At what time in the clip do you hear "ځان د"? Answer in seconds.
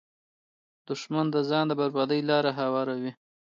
1.49-1.71